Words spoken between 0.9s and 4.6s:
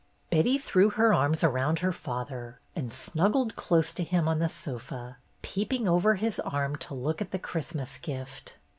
arms around her father and snuggled close to him on the